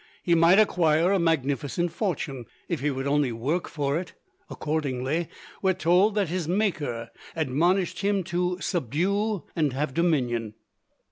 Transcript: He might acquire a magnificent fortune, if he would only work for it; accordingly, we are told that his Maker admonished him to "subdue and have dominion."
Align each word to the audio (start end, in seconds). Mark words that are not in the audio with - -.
He 0.23 0.33
might 0.33 0.57
acquire 0.57 1.11
a 1.11 1.19
magnificent 1.19 1.91
fortune, 1.91 2.47
if 2.67 2.79
he 2.79 2.89
would 2.89 3.05
only 3.05 3.31
work 3.31 3.67
for 3.67 3.99
it; 3.99 4.13
accordingly, 4.49 5.29
we 5.61 5.69
are 5.69 5.73
told 5.75 6.15
that 6.15 6.27
his 6.27 6.47
Maker 6.47 7.11
admonished 7.35 7.99
him 7.99 8.23
to 8.23 8.57
"subdue 8.59 9.43
and 9.55 9.73
have 9.73 9.93
dominion." 9.93 10.55